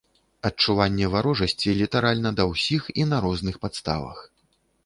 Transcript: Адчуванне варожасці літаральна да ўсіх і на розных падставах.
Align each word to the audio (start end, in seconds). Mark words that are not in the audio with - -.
Адчуванне 0.49 1.09
варожасці 1.15 1.75
літаральна 1.81 2.29
да 2.39 2.43
ўсіх 2.53 2.81
і 3.03 3.07
на 3.11 3.23
розных 3.27 3.55
падставах. 3.67 4.27